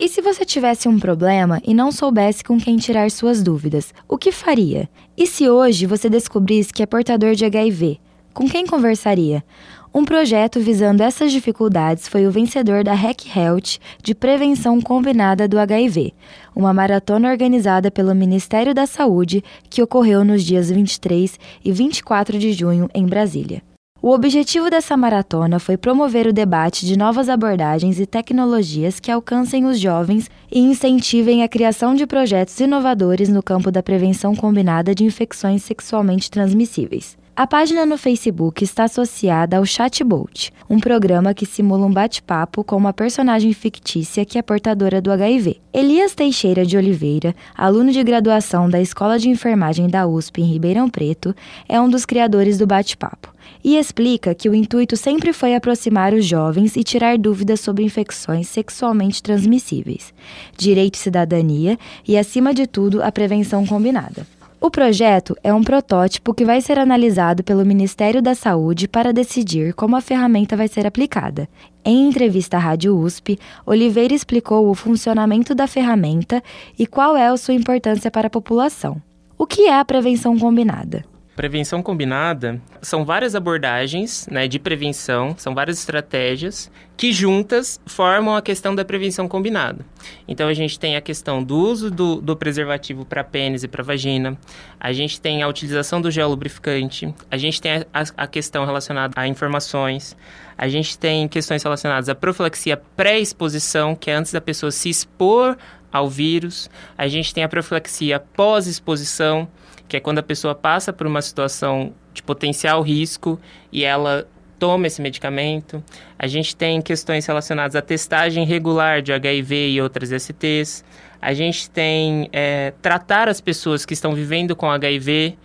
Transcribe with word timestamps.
E 0.00 0.08
se 0.08 0.22
você 0.22 0.46
tivesse 0.46 0.88
um 0.88 0.98
problema 0.98 1.60
e 1.62 1.74
não 1.74 1.92
soubesse 1.92 2.42
com 2.42 2.58
quem 2.58 2.78
tirar 2.78 3.10
suas 3.10 3.42
dúvidas, 3.42 3.92
o 4.08 4.16
que 4.16 4.32
faria? 4.32 4.88
E 5.14 5.26
se 5.26 5.46
hoje 5.46 5.84
você 5.84 6.08
descobrisse 6.08 6.72
que 6.72 6.82
é 6.82 6.86
portador 6.86 7.34
de 7.34 7.44
HIV, 7.44 8.00
com 8.32 8.48
quem 8.48 8.66
conversaria? 8.66 9.44
Um 9.92 10.02
projeto 10.02 10.58
visando 10.58 11.02
essas 11.02 11.30
dificuldades 11.30 12.08
foi 12.08 12.26
o 12.26 12.30
vencedor 12.30 12.82
da 12.82 12.94
Hack 12.94 13.26
Health 13.36 13.78
de 14.02 14.14
Prevenção 14.14 14.80
Combinada 14.80 15.46
do 15.46 15.58
HIV, 15.58 16.14
uma 16.56 16.72
maratona 16.72 17.28
organizada 17.30 17.90
pelo 17.90 18.14
Ministério 18.14 18.72
da 18.72 18.86
Saúde 18.86 19.44
que 19.68 19.82
ocorreu 19.82 20.24
nos 20.24 20.42
dias 20.42 20.70
23 20.70 21.38
e 21.62 21.72
24 21.72 22.38
de 22.38 22.54
junho 22.54 22.88
em 22.94 23.04
Brasília. 23.04 23.62
O 24.02 24.12
objetivo 24.12 24.70
dessa 24.70 24.96
maratona 24.96 25.58
foi 25.58 25.76
promover 25.76 26.26
o 26.26 26.32
debate 26.32 26.86
de 26.86 26.96
novas 26.96 27.28
abordagens 27.28 28.00
e 28.00 28.06
tecnologias 28.06 28.98
que 28.98 29.10
alcancem 29.10 29.66
os 29.66 29.78
jovens 29.78 30.30
e 30.50 30.58
incentivem 30.58 31.42
a 31.42 31.48
criação 31.48 31.94
de 31.94 32.06
projetos 32.06 32.58
inovadores 32.58 33.28
no 33.28 33.42
campo 33.42 33.70
da 33.70 33.82
prevenção 33.82 34.34
combinada 34.34 34.94
de 34.94 35.04
infecções 35.04 35.62
sexualmente 35.64 36.30
transmissíveis. 36.30 37.19
A 37.36 37.46
página 37.46 37.86
no 37.86 37.96
Facebook 37.96 38.62
está 38.62 38.84
associada 38.84 39.56
ao 39.56 39.64
Chatbot, 39.64 40.52
um 40.68 40.78
programa 40.78 41.32
que 41.32 41.46
simula 41.46 41.86
um 41.86 41.92
bate-papo 41.92 42.62
com 42.62 42.76
uma 42.76 42.92
personagem 42.92 43.52
fictícia 43.52 44.24
que 44.24 44.36
é 44.36 44.42
portadora 44.42 45.00
do 45.00 45.10
HIV. 45.10 45.58
Elias 45.72 46.14
Teixeira 46.14 46.66
de 46.66 46.76
Oliveira, 46.76 47.34
aluno 47.56 47.92
de 47.92 48.02
graduação 48.02 48.68
da 48.68 48.80
Escola 48.80 49.18
de 49.18 49.30
Enfermagem 49.30 49.88
da 49.88 50.06
USP 50.06 50.42
em 50.42 50.52
Ribeirão 50.52 50.90
Preto, 50.90 51.34
é 51.68 51.80
um 51.80 51.88
dos 51.88 52.04
criadores 52.04 52.58
do 52.58 52.66
bate-papo 52.66 53.32
e 53.64 53.78
explica 53.78 54.34
que 54.34 54.48
o 54.48 54.54
intuito 54.54 54.96
sempre 54.96 55.32
foi 55.32 55.54
aproximar 55.54 56.12
os 56.12 56.26
jovens 56.26 56.76
e 56.76 56.84
tirar 56.84 57.16
dúvidas 57.16 57.60
sobre 57.60 57.84
infecções 57.84 58.48
sexualmente 58.48 59.22
transmissíveis, 59.22 60.12
direito 60.58 60.96
e 60.96 60.98
cidadania 60.98 61.78
e, 62.06 62.18
acima 62.18 62.52
de 62.52 62.66
tudo, 62.66 63.02
a 63.02 63.10
prevenção 63.10 63.64
combinada. 63.64 64.26
O 64.62 64.70
projeto 64.70 65.34
é 65.42 65.54
um 65.54 65.64
protótipo 65.64 66.34
que 66.34 66.44
vai 66.44 66.60
ser 66.60 66.78
analisado 66.78 67.42
pelo 67.42 67.64
Ministério 67.64 68.20
da 68.20 68.34
Saúde 68.34 68.86
para 68.86 69.10
decidir 69.10 69.72
como 69.72 69.96
a 69.96 70.02
ferramenta 70.02 70.54
vai 70.54 70.68
ser 70.68 70.86
aplicada. 70.86 71.48
Em 71.82 72.06
entrevista 72.06 72.58
à 72.58 72.60
Rádio 72.60 72.94
USP, 72.94 73.38
Oliveira 73.64 74.12
explicou 74.12 74.68
o 74.68 74.74
funcionamento 74.74 75.54
da 75.54 75.66
ferramenta 75.66 76.42
e 76.78 76.86
qual 76.86 77.16
é 77.16 77.26
a 77.26 77.36
sua 77.38 77.54
importância 77.54 78.10
para 78.10 78.26
a 78.26 78.30
população. 78.30 79.00
O 79.38 79.46
que 79.46 79.62
é 79.62 79.78
a 79.78 79.84
prevenção 79.84 80.38
combinada? 80.38 81.09
Prevenção 81.40 81.82
combinada 81.82 82.60
são 82.82 83.02
várias 83.02 83.34
abordagens 83.34 84.28
né, 84.30 84.46
de 84.46 84.58
prevenção, 84.58 85.34
são 85.38 85.54
várias 85.54 85.78
estratégias 85.78 86.70
que 86.98 87.14
juntas 87.14 87.80
formam 87.86 88.36
a 88.36 88.42
questão 88.42 88.74
da 88.74 88.84
prevenção 88.84 89.26
combinada. 89.26 89.82
Então 90.28 90.48
a 90.48 90.52
gente 90.52 90.78
tem 90.78 90.96
a 90.96 91.00
questão 91.00 91.42
do 91.42 91.56
uso 91.56 91.90
do, 91.90 92.20
do 92.20 92.36
preservativo 92.36 93.06
para 93.06 93.24
pênis 93.24 93.64
e 93.64 93.68
para 93.68 93.82
vagina, 93.82 94.36
a 94.78 94.92
gente 94.92 95.18
tem 95.18 95.42
a 95.42 95.48
utilização 95.48 95.98
do 95.98 96.10
gel 96.10 96.28
lubrificante, 96.28 97.14
a 97.30 97.38
gente 97.38 97.58
tem 97.58 97.86
a, 97.90 98.04
a 98.18 98.26
questão 98.26 98.66
relacionada 98.66 99.14
a 99.16 99.26
informações, 99.26 100.14
a 100.58 100.68
gente 100.68 100.98
tem 100.98 101.26
questões 101.26 101.62
relacionadas 101.62 102.10
à 102.10 102.14
profilaxia 102.14 102.76
pré-exposição, 102.76 103.94
que 103.94 104.10
é 104.10 104.14
antes 104.14 104.30
da 104.30 104.42
pessoa 104.42 104.70
se 104.70 104.90
expor 104.90 105.56
ao 105.92 106.08
vírus, 106.08 106.70
a 106.96 107.08
gente 107.08 107.34
tem 107.34 107.44
a 107.44 107.48
profilaxia 107.48 108.20
pós-exposição, 108.20 109.48
que 109.88 109.96
é 109.96 110.00
quando 110.00 110.18
a 110.18 110.22
pessoa 110.22 110.54
passa 110.54 110.92
por 110.92 111.06
uma 111.06 111.20
situação 111.20 111.92
de 112.12 112.22
potencial 112.22 112.82
risco 112.82 113.40
e 113.72 113.84
ela 113.84 114.26
toma 114.58 114.86
esse 114.86 115.00
medicamento. 115.00 115.82
A 116.18 116.26
gente 116.26 116.54
tem 116.54 116.80
questões 116.82 117.26
relacionadas 117.26 117.74
à 117.74 117.82
testagem 117.82 118.44
regular 118.44 119.00
de 119.02 119.12
HIV 119.12 119.70
e 119.70 119.80
outras 119.80 120.10
STs. 120.10 120.84
A 121.20 121.32
gente 121.32 121.68
tem 121.70 122.28
é, 122.32 122.72
tratar 122.80 123.28
as 123.28 123.40
pessoas 123.40 123.84
que 123.84 123.94
estão 123.94 124.14
vivendo 124.14 124.54
com 124.54 124.70
HIV, 124.70 125.36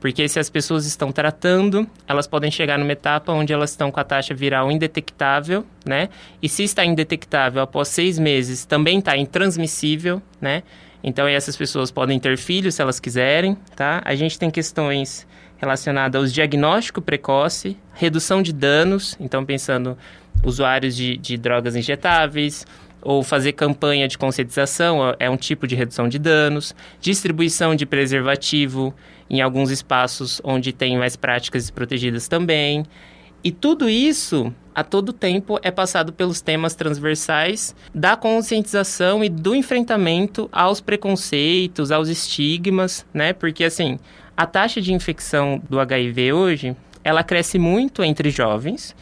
porque 0.00 0.26
se 0.28 0.38
as 0.38 0.48
pessoas 0.48 0.86
estão 0.86 1.12
tratando, 1.12 1.86
elas 2.08 2.26
podem 2.26 2.50
chegar 2.50 2.78
numa 2.78 2.92
etapa 2.92 3.32
onde 3.32 3.52
elas 3.52 3.70
estão 3.70 3.90
com 3.90 4.00
a 4.00 4.04
taxa 4.04 4.34
viral 4.34 4.72
indetectável, 4.72 5.64
né? 5.84 6.08
E 6.42 6.48
se 6.48 6.64
está 6.64 6.84
indetectável 6.84 7.60
após 7.60 7.88
seis 7.88 8.18
meses, 8.18 8.64
também 8.64 8.98
está 8.98 9.16
intransmissível, 9.16 10.22
né? 10.40 10.62
Então, 11.04 11.28
essas 11.28 11.56
pessoas 11.56 11.90
podem 11.90 12.18
ter 12.18 12.36
filhos 12.36 12.74
se 12.74 12.82
elas 12.82 12.98
quiserem, 12.98 13.56
tá? 13.76 14.02
A 14.04 14.14
gente 14.14 14.38
tem 14.38 14.50
questões 14.50 15.26
relacionadas 15.58 16.20
aos 16.20 16.32
diagnóstico 16.32 17.02
precoce, 17.02 17.76
redução 17.92 18.42
de 18.42 18.52
danos, 18.52 19.16
então 19.20 19.44
pensando 19.44 19.96
usuários 20.42 20.96
de, 20.96 21.18
de 21.18 21.36
drogas 21.36 21.76
injetáveis, 21.76 22.66
ou 23.02 23.22
fazer 23.22 23.52
campanha 23.52 24.06
de 24.06 24.18
conscientização 24.18 25.14
é 25.18 25.28
um 25.28 25.36
tipo 25.36 25.66
de 25.66 25.74
redução 25.74 26.08
de 26.08 26.18
danos, 26.18 26.74
distribuição 27.00 27.74
de 27.74 27.86
preservativo 27.86 28.94
em 29.28 29.40
alguns 29.40 29.70
espaços 29.70 30.40
onde 30.44 30.72
tem 30.72 30.98
mais 30.98 31.16
práticas 31.16 31.70
protegidas 31.70 32.28
também. 32.28 32.84
E 33.42 33.50
tudo 33.50 33.88
isso 33.88 34.52
a 34.74 34.84
todo 34.84 35.12
tempo 35.12 35.58
é 35.62 35.70
passado 35.70 36.12
pelos 36.12 36.40
temas 36.42 36.74
transversais 36.74 37.74
da 37.94 38.16
conscientização 38.16 39.24
e 39.24 39.28
do 39.28 39.54
enfrentamento 39.54 40.48
aos 40.52 40.80
preconceitos, 40.80 41.90
aos 41.90 42.08
estigmas, 42.08 43.06
né? 43.14 43.32
Porque 43.32 43.64
assim, 43.64 43.98
a 44.36 44.46
taxa 44.46 44.80
de 44.80 44.92
infecção 44.92 45.60
do 45.68 45.80
HIV 45.80 46.32
hoje, 46.32 46.76
ela 47.02 47.24
cresce 47.24 47.58
muito 47.58 48.02
entre 48.04 48.30
jovens, 48.30 48.94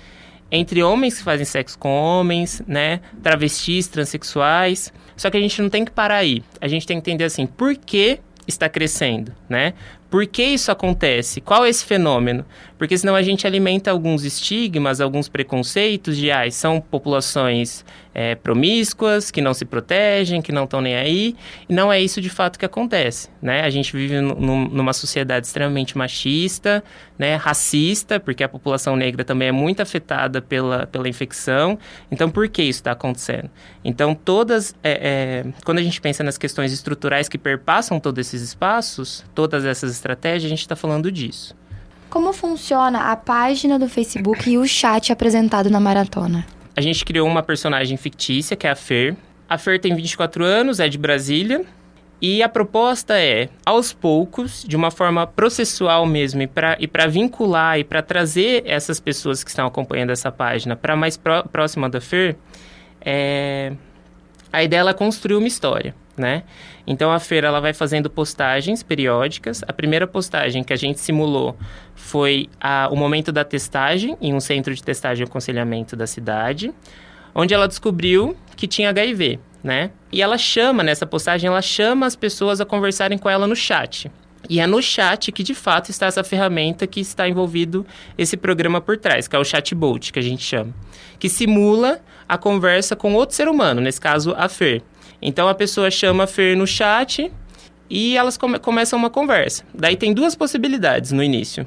entre 0.51 0.83
homens 0.83 1.19
que 1.19 1.25
fazem 1.25 1.45
sexo 1.45 1.79
com 1.79 1.91
homens, 1.91 2.63
né? 2.67 3.01
Travestis, 3.23 3.87
transexuais. 3.89 4.93
Só 5.17 5.31
que 5.31 5.37
a 5.37 5.41
gente 5.41 5.61
não 5.61 5.69
tem 5.69 5.85
que 5.85 5.91
parar 5.91 6.17
aí. 6.17 6.43
A 6.61 6.69
gente 6.69 6.87
tem 6.87 7.01
que 7.01 7.11
entender 7.11 7.25
assim, 7.25 7.47
por 7.47 7.75
que 7.77 8.21
está 8.47 8.69
crescendo, 8.69 9.33
né? 9.49 9.75
Por 10.11 10.27
que 10.27 10.43
isso 10.43 10.73
acontece? 10.73 11.41
Qual 11.41 11.67
é 11.67 11.69
esse 11.69 11.85
fenômeno? 11.85 12.45
Porque 12.79 12.97
senão 12.97 13.15
a 13.15 13.23
gente 13.23 13.47
alimenta 13.47 13.91
alguns 13.91 14.25
estigmas, 14.25 15.01
alguns 15.01 15.29
preconceitos 15.29 16.17
de 16.17 16.31
ah, 16.31 16.51
são 16.51 16.81
populações 16.81 17.85
é, 18.15 18.35
promíscuas, 18.35 19.31
que 19.31 19.43
não 19.43 19.53
se 19.53 19.65
protegem, 19.65 20.41
que 20.41 20.51
não 20.51 20.65
estão 20.65 20.81
nem 20.81 20.97
aí. 20.97 21.37
E 21.69 21.75
não 21.75 21.93
é 21.93 22.01
isso 22.01 22.21
de 22.21 22.31
fato 22.31 22.59
que 22.59 22.65
acontece, 22.65 23.29
né? 23.43 23.63
A 23.63 23.71
gente 23.71 23.95
vive 23.95 24.21
numa 24.21 24.93
sociedade 24.93 25.47
extremamente 25.47 25.99
machista, 25.99 26.83
né? 27.19 27.37
racista, 27.37 28.19
porque 28.19 28.43
a 28.43 28.49
população 28.49 28.97
negra 28.97 29.25
também 29.25 29.49
é 29.49 29.53
muito 29.53 29.83
afetada 29.83 30.41
pela, 30.41 30.87
pela 30.87 31.09
infecção. 31.09 31.79
Então, 32.11 32.31
por 32.31 32.49
que 32.49 32.63
isso 32.63 32.81
está 32.81 32.93
acontecendo? 32.93 33.51
Então, 33.85 34.15
todas... 34.15 34.75
É, 34.83 35.45
é, 35.45 35.53
quando 35.65 35.79
a 35.79 35.83
gente 35.83 36.01
pensa 36.01 36.25
nas 36.25 36.39
questões 36.39 36.73
estruturais 36.73 37.29
que 37.29 37.37
perpassam 37.37 38.01
todos 38.01 38.27
esses 38.27 38.41
espaços, 38.41 39.25
todas 39.39 39.65
essas 39.65 39.93
estratégias, 39.93 40.47
a 40.47 40.49
gente 40.49 40.63
está 40.63 40.75
falando 40.75 41.13
disso. 41.13 41.55
Como 42.11 42.33
funciona 42.33 43.13
a 43.13 43.15
página 43.15 43.79
do 43.79 43.89
Facebook 43.89 44.51
e 44.51 44.59
o 44.59 44.67
chat 44.67 45.13
apresentado 45.13 45.71
na 45.71 45.79
maratona? 45.79 46.45
A 46.75 46.81
gente 46.81 47.05
criou 47.05 47.29
uma 47.29 47.41
personagem 47.41 47.97
fictícia, 47.97 48.57
que 48.57 48.67
é 48.67 48.71
a 48.71 48.75
Fer. 48.75 49.17
A 49.49 49.57
Fer 49.57 49.81
tem 49.81 49.95
24 49.95 50.45
anos, 50.45 50.81
é 50.81 50.89
de 50.89 50.99
Brasília. 50.99 51.65
E 52.21 52.43
a 52.43 52.49
proposta 52.49 53.17
é, 53.17 53.49
aos 53.65 53.93
poucos, 53.93 54.65
de 54.67 54.75
uma 54.75 54.91
forma 54.91 55.25
processual 55.25 56.05
mesmo, 56.05 56.43
e 56.43 56.89
para 56.89 57.07
vincular 57.07 57.79
e 57.79 57.85
para 57.85 58.03
trazer 58.03 58.65
essas 58.67 58.99
pessoas 58.99 59.45
que 59.45 59.51
estão 59.51 59.69
acompanhando 59.69 60.11
essa 60.11 60.33
página 60.33 60.75
para 60.75 60.97
mais 60.97 61.17
pró 61.17 61.45
próxima 61.45 61.89
da 61.89 62.01
Fer, 62.01 62.37
é, 63.01 63.73
a 64.53 64.65
ideia 64.65 64.91
é 64.91 64.93
construir 64.93 65.37
uma 65.37 65.47
história 65.47 65.95
né? 66.19 66.43
Então 66.87 67.11
a 67.11 67.19
feira 67.19 67.49
ela 67.49 67.61
vai 67.61 67.73
fazendo 67.73 68.11
postagens 68.11 68.83
periódicas. 68.83 69.63
A 69.67 69.73
primeira 69.73 70.07
postagem 70.07 70.63
que 70.63 70.73
a 70.73 70.77
gente 70.77 71.01
simulou 71.01 71.57
foi 71.95 72.49
a, 72.61 72.89
o 72.91 72.97
momento 72.97 73.33
da 73.33 73.45
testagem 73.45 74.17
em 74.21 74.35
um 74.35 74.41
centro 74.41 74.75
de 74.75 74.83
testagem 74.83 75.25
e 75.25 75.29
aconselhamento 75.29 75.97
da 75.97 76.07
cidade, 76.07 76.73
onde 77.35 77.55
ela 77.55 77.69
descobriu 77.69 78.37
que 78.57 78.67
tinha 78.67 78.91
HIV, 78.91 79.39
né? 79.63 79.91
E 80.11 80.21
ela 80.21 80.37
chama 80.37 80.83
nessa 80.83 81.07
postagem, 81.07 81.49
ela 81.49 81.63
chama 81.63 82.07
as 82.07 82.17
pessoas 82.17 82.61
a 82.61 82.65
conversarem 82.65 83.17
com 83.17 83.31
ela 83.31 83.47
no 83.47 83.55
chat. 83.57 84.11
E 84.49 84.61
é 84.61 84.67
no 84.67 84.81
chat 84.81 85.31
que 85.31 85.43
de 85.43 85.55
fato 85.55 85.91
está 85.91 86.07
essa 86.07 86.25
ferramenta 86.25 86.87
que 86.87 87.01
está 87.01 87.29
envolvido 87.29 87.87
esse 88.17 88.37
programa 88.37 88.81
por 88.81 88.97
trás, 88.97 89.29
que 89.29 89.37
é 89.37 89.39
o 89.39 89.45
chatbot 89.45 90.13
que 90.13 90.19
a 90.19 90.23
gente 90.23 90.43
chama, 90.43 90.75
que 91.19 91.29
simula 91.29 92.01
a 92.29 92.39
conversa 92.39 92.95
com 92.95 93.15
outro 93.15 93.35
ser 93.35 93.49
humano, 93.49 93.81
nesse 93.81 94.01
caso 94.01 94.35
a 94.37 94.49
Fer. 94.49 94.83
Então 95.21 95.49
a 95.49 95.55
pessoa 95.55 95.91
chama 95.91 96.25
a 96.25 96.27
Fer 96.27 96.57
no 96.57 96.67
chat 96.67 97.31
e 97.91 98.17
elas 98.17 98.37
come 98.37 98.59
começam 98.59 98.99
uma 98.99 99.11
conversa. 99.11 99.65
Daí 99.75 99.97
tem 99.97 100.13
duas 100.13 100.35
possibilidades 100.35 101.13
no 101.13 101.23
início. 101.23 101.67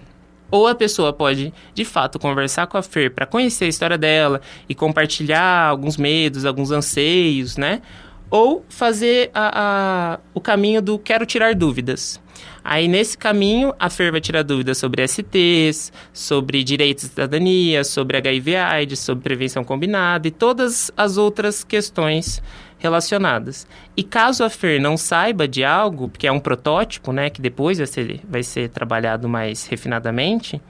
Ou 0.50 0.68
a 0.68 0.76
pessoa 0.76 1.14
pode, 1.14 1.54
de 1.74 1.86
fato, 1.86 2.20
conversar 2.20 2.68
com 2.68 2.78
a 2.78 2.84
Fer 2.84 3.14
para 3.14 3.26
conhecer 3.26 3.66
a 3.66 3.70
história 3.70 3.98
dela 3.98 4.42
e 4.68 4.76
compartilhar 4.76 5.68
alguns 5.70 5.96
medos, 5.96 6.46
alguns 6.46 6.72
anseios, 6.72 7.56
né? 7.56 7.82
Ou 8.30 8.66
fazer 8.68 9.32
a, 9.34 10.16
a, 10.16 10.20
o 10.34 10.42
caminho 10.42 10.82
do 10.82 11.00
quero 11.00 11.26
tirar 11.26 11.56
dúvidas. 11.56 12.20
Aí, 12.64 12.88
nesse 12.88 13.18
caminho, 13.18 13.74
a 13.80 13.90
Fer 13.90 14.12
vai 14.12 14.22
tirar 14.22 14.44
dúvidas 14.44 14.78
sobre 14.78 15.08
STs, 15.08 15.92
sobre 16.14 16.64
direitos 16.64 17.06
de 17.06 17.10
cidadania, 17.10 17.84
sobre 17.84 18.18
HIV 18.18 18.56
AIDS, 18.56 19.00
sobre 19.00 19.24
prevenção 19.24 19.64
combinada 19.64 20.28
e 20.28 20.32
todas 20.32 20.92
as 20.96 21.18
outras 21.18 21.64
questões 21.64 22.42
relacionadas. 22.78 23.68
E 23.96 24.04
caso 24.04 24.44
a 24.44 24.50
Fer 24.50 24.82
não 24.82 24.98
saiba 24.98 25.48
de 25.48 25.64
algo, 25.64 26.10
porque 26.10 26.28
é 26.28 26.32
um 26.32 26.40
protótipo, 26.40 27.12
né, 27.12 27.30
que 27.30 27.42
depois 27.42 27.78
vai 27.78 27.88
ser, 27.88 28.22
vai 28.28 28.44
ser 28.44 28.70
trabalhado 28.70 29.30
mais 29.30 29.66
refinadamente, 29.68 30.62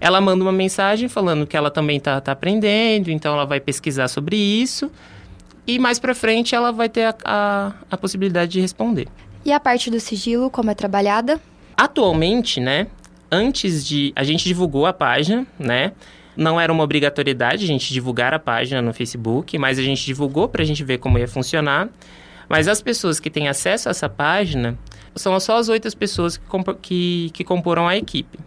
ela 0.00 0.20
manda 0.20 0.42
uma 0.42 0.52
mensagem 0.52 1.08
falando 1.08 1.46
que 1.46 1.56
ela 1.56 1.70
também 1.70 1.98
está 1.98 2.20
tá 2.20 2.32
aprendendo, 2.32 3.08
então 3.08 3.34
ela 3.34 3.44
vai 3.44 3.60
pesquisar 3.60 4.08
sobre 4.08 4.36
isso 4.36 4.90
e 5.64 5.78
mais 5.78 5.98
para 6.00 6.12
frente 6.12 6.54
ela 6.56 6.72
vai 6.72 6.88
ter 6.88 7.04
a, 7.04 7.14
a, 7.24 7.72
a 7.88 7.96
possibilidade 7.96 8.50
de 8.50 8.60
responder. 8.60 9.06
E 9.44 9.52
a 9.52 9.58
parte 9.58 9.90
do 9.90 9.98
sigilo, 9.98 10.50
como 10.50 10.70
é 10.70 10.74
trabalhada? 10.74 11.40
Atualmente, 11.76 12.60
né, 12.60 12.86
antes 13.30 13.84
de... 13.84 14.12
A 14.14 14.22
gente 14.22 14.44
divulgou 14.44 14.86
a 14.86 14.92
página, 14.92 15.46
né, 15.58 15.92
não 16.36 16.60
era 16.60 16.72
uma 16.72 16.82
obrigatoriedade 16.84 17.64
a 17.64 17.66
gente 17.66 17.92
divulgar 17.92 18.32
a 18.32 18.38
página 18.38 18.80
no 18.80 18.92
Facebook, 18.92 19.58
mas 19.58 19.78
a 19.78 19.82
gente 19.82 20.04
divulgou 20.04 20.48
para 20.48 20.62
a 20.62 20.64
gente 20.64 20.82
ver 20.82 20.98
como 20.98 21.18
ia 21.18 21.28
funcionar. 21.28 21.88
Mas 22.48 22.68
as 22.68 22.82
pessoas 22.82 23.20
que 23.20 23.30
têm 23.30 23.48
acesso 23.48 23.88
a 23.88 23.90
essa 23.90 24.08
página 24.08 24.78
são 25.14 25.38
só 25.40 25.58
as 25.58 25.68
oito 25.68 25.94
pessoas 25.96 26.36
que, 26.36 26.46
comp 26.46 26.68
que, 26.80 27.30
que 27.32 27.44
comporam 27.44 27.86
a 27.86 27.96
equipe. 27.96 28.38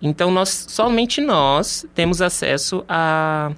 Então, 0.00 0.30
nós, 0.30 0.66
somente 0.68 1.20
nós 1.20 1.86
temos 1.94 2.20
acesso 2.20 2.84
a, 2.88 3.52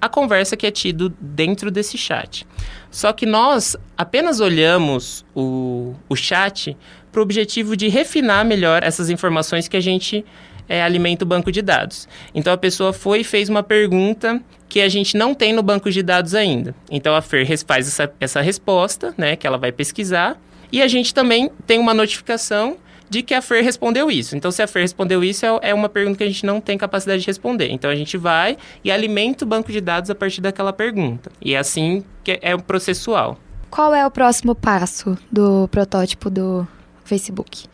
a 0.00 0.08
conversa 0.08 0.56
que 0.56 0.66
é 0.66 0.70
tido 0.70 1.12
dentro 1.20 1.70
desse 1.70 1.96
chat. 1.96 2.46
Só 2.90 3.12
que 3.12 3.26
nós 3.26 3.76
apenas 3.96 4.40
olhamos 4.40 5.24
o, 5.34 5.94
o 6.08 6.16
chat 6.16 6.76
para 7.12 7.20
o 7.20 7.22
objetivo 7.22 7.76
de 7.76 7.88
refinar 7.88 8.44
melhor 8.44 8.82
essas 8.82 9.10
informações 9.10 9.68
que 9.68 9.76
a 9.76 9.80
gente 9.80 10.24
é, 10.68 10.82
alimenta 10.82 11.24
o 11.24 11.26
banco 11.26 11.50
de 11.52 11.62
dados. 11.62 12.08
Então 12.34 12.52
a 12.52 12.56
pessoa 12.56 12.92
foi 12.92 13.20
e 13.20 13.24
fez 13.24 13.48
uma 13.48 13.62
pergunta 13.62 14.40
que 14.68 14.80
a 14.80 14.88
gente 14.88 15.16
não 15.16 15.34
tem 15.34 15.52
no 15.52 15.62
banco 15.62 15.90
de 15.90 16.02
dados 16.02 16.34
ainda. 16.34 16.74
Então 16.90 17.14
a 17.14 17.22
Fer 17.22 17.46
faz 17.66 17.86
essa, 17.86 18.12
essa 18.20 18.40
resposta, 18.40 19.14
né, 19.16 19.36
que 19.36 19.46
ela 19.46 19.58
vai 19.58 19.72
pesquisar, 19.72 20.40
e 20.70 20.82
a 20.82 20.88
gente 20.88 21.14
também 21.14 21.50
tem 21.66 21.78
uma 21.78 21.94
notificação 21.94 22.76
de 23.08 23.22
que 23.22 23.34
a 23.34 23.42
Fer 23.42 23.62
respondeu 23.62 24.10
isso. 24.10 24.36
Então, 24.36 24.50
se 24.50 24.62
a 24.62 24.66
Fer 24.66 24.82
respondeu 24.82 25.22
isso, 25.22 25.46
é, 25.46 25.70
é 25.70 25.74
uma 25.74 25.88
pergunta 25.88 26.18
que 26.18 26.24
a 26.24 26.26
gente 26.26 26.44
não 26.44 26.60
tem 26.60 26.76
capacidade 26.76 27.20
de 27.20 27.26
responder. 27.26 27.70
Então, 27.70 27.90
a 27.90 27.94
gente 27.94 28.16
vai 28.16 28.56
e 28.82 28.90
alimenta 28.90 29.44
o 29.44 29.48
banco 29.48 29.70
de 29.70 29.80
dados 29.80 30.10
a 30.10 30.14
partir 30.14 30.40
daquela 30.40 30.72
pergunta. 30.72 31.30
E 31.40 31.54
é 31.54 31.58
assim 31.58 32.04
que 32.24 32.38
é 32.42 32.54
o 32.54 32.62
processual. 32.62 33.38
Qual 33.70 33.94
é 33.94 34.06
o 34.06 34.10
próximo 34.10 34.54
passo 34.54 35.16
do 35.30 35.68
protótipo 35.68 36.30
do 36.30 36.66
Facebook? 37.04 37.66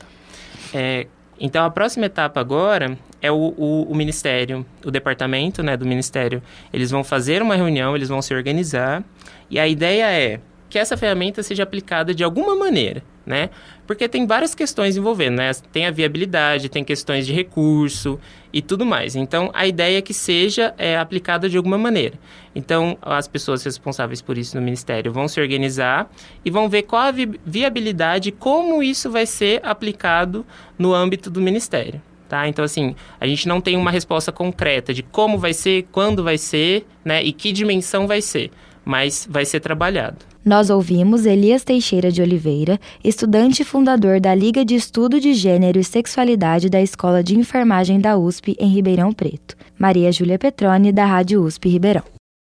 É, 0.74 1.06
então, 1.38 1.64
a 1.64 1.70
próxima 1.70 2.06
etapa 2.06 2.40
agora 2.40 2.96
é 3.20 3.30
o, 3.30 3.54
o, 3.56 3.82
o, 3.90 3.94
Ministério, 3.94 4.66
o 4.84 4.90
departamento 4.90 5.62
né, 5.62 5.76
do 5.76 5.86
Ministério. 5.86 6.42
Eles 6.72 6.90
vão 6.90 7.04
fazer 7.04 7.42
uma 7.42 7.54
reunião, 7.54 7.94
eles 7.94 8.08
vão 8.08 8.20
se 8.20 8.34
organizar. 8.34 9.02
E 9.50 9.58
a 9.58 9.68
ideia 9.68 10.10
é 10.10 10.40
que 10.72 10.78
essa 10.78 10.96
ferramenta 10.96 11.42
seja 11.42 11.64
aplicada 11.64 12.14
de 12.14 12.24
alguma 12.24 12.56
maneira, 12.56 13.04
né? 13.26 13.50
Porque 13.86 14.08
tem 14.08 14.26
várias 14.26 14.54
questões 14.54 14.96
envolvendo, 14.96 15.36
né? 15.36 15.50
Tem 15.70 15.84
a 15.84 15.90
viabilidade, 15.90 16.70
tem 16.70 16.82
questões 16.82 17.26
de 17.26 17.32
recurso 17.34 18.18
e 18.50 18.62
tudo 18.62 18.86
mais. 18.86 19.14
Então, 19.14 19.50
a 19.52 19.66
ideia 19.66 19.98
é 19.98 20.00
que 20.00 20.14
seja 20.14 20.72
é, 20.78 20.96
aplicada 20.96 21.46
de 21.46 21.58
alguma 21.58 21.76
maneira. 21.76 22.18
Então, 22.54 22.96
as 23.02 23.28
pessoas 23.28 23.62
responsáveis 23.62 24.22
por 24.22 24.38
isso 24.38 24.56
no 24.56 24.62
Ministério 24.62 25.12
vão 25.12 25.28
se 25.28 25.38
organizar 25.38 26.10
e 26.42 26.50
vão 26.50 26.70
ver 26.70 26.84
qual 26.84 27.02
a 27.02 27.10
vi 27.10 27.38
viabilidade, 27.44 28.32
como 28.32 28.82
isso 28.82 29.10
vai 29.10 29.26
ser 29.26 29.60
aplicado 29.62 30.42
no 30.78 30.94
âmbito 30.94 31.28
do 31.28 31.42
Ministério. 31.42 32.00
Tá? 32.30 32.48
Então, 32.48 32.64
assim, 32.64 32.96
a 33.20 33.26
gente 33.26 33.46
não 33.46 33.60
tem 33.60 33.76
uma 33.76 33.90
resposta 33.90 34.32
concreta 34.32 34.94
de 34.94 35.02
como 35.02 35.36
vai 35.36 35.52
ser, 35.52 35.86
quando 35.92 36.24
vai 36.24 36.38
ser, 36.38 36.86
né? 37.04 37.22
E 37.22 37.30
que 37.30 37.52
dimensão 37.52 38.06
vai 38.06 38.22
ser 38.22 38.50
mas 38.84 39.26
vai 39.30 39.44
ser 39.44 39.60
trabalhado. 39.60 40.18
Nós 40.44 40.70
ouvimos 40.70 41.24
Elias 41.24 41.62
Teixeira 41.62 42.10
de 42.10 42.20
Oliveira, 42.20 42.80
estudante 43.04 43.62
e 43.62 43.64
fundador 43.64 44.20
da 44.20 44.34
Liga 44.34 44.64
de 44.64 44.74
Estudo 44.74 45.20
de 45.20 45.34
Gênero 45.34 45.78
e 45.78 45.84
Sexualidade 45.84 46.68
da 46.68 46.82
Escola 46.82 47.22
de 47.22 47.38
Enfermagem 47.38 48.00
da 48.00 48.16
USP 48.16 48.56
em 48.58 48.68
Ribeirão 48.68 49.12
Preto. 49.12 49.56
Maria 49.78 50.10
Júlia 50.10 50.38
Petroni, 50.38 50.92
da 50.92 51.04
Rádio 51.04 51.42
USP 51.44 51.68
Ribeirão. 51.68 52.21